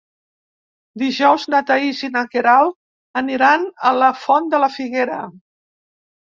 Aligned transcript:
Dijous 1.01 1.45
na 1.55 1.59
Thaís 1.67 2.01
i 2.07 2.09
na 2.15 2.25
Queralt 2.33 3.21
aniran 3.23 3.69
a 3.93 3.95
la 4.01 4.11
Font 4.25 4.53
de 4.57 4.65
la 4.67 4.75
Figuera. 4.81 5.23